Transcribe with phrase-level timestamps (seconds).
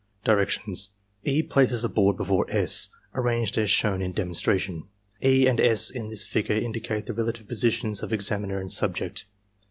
[0.25, 0.95] Directions.—
[1.31, 1.43] E.
[1.43, 4.85] places the board before S., arranged as shown in "demonstration.'*
[5.23, 9.25] "E." and "S." in this figure indicate the relative positions of examiner and subject.